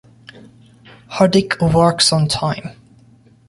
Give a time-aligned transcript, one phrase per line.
[1.11, 2.71] Hardik works on time.